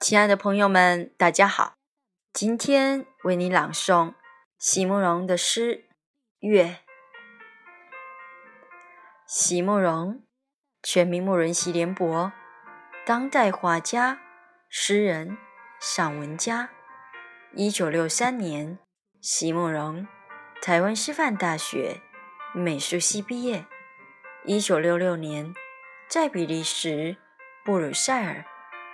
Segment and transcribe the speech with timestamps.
[0.00, 1.74] 亲爱的朋友们，大家好！
[2.32, 4.14] 今天为你朗诵
[4.56, 5.74] 席慕容的诗
[6.38, 6.64] 《月》。
[9.26, 10.22] 席慕容，
[10.84, 12.32] 全名慕容席联博，
[13.04, 14.20] 当代画家、
[14.68, 15.36] 诗人、
[15.80, 16.70] 散文家。
[17.52, 18.78] 一九六三年，
[19.20, 20.06] 席慕容
[20.62, 22.00] 台湾师范大学
[22.54, 23.66] 美术系毕业。
[24.44, 25.52] 一九六六年，
[26.08, 27.16] 在比利时
[27.64, 28.44] 布鲁塞尔。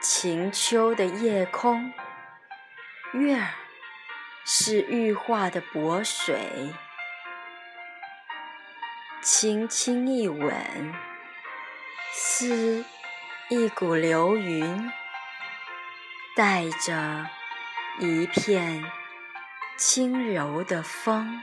[0.00, 1.92] 晴秋的夜空，
[3.14, 3.48] 月儿
[4.44, 6.72] 是玉化的薄水，
[9.20, 10.94] 轻轻一吻，
[12.12, 12.84] 似
[13.48, 14.92] 一股流云，
[16.36, 17.28] 带着
[17.98, 18.84] 一片
[19.76, 21.42] 轻柔的风。